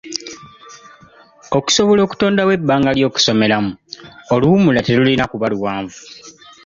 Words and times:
Okusobola 1.57 2.01
okutondawo 2.03 2.51
ebbanga 2.57 2.95
ly'okusomeramu 2.97 3.71
oluwummula 4.33 4.79
terulina 4.85 5.23
kuba 5.31 5.45
luwanvu. 5.51 5.99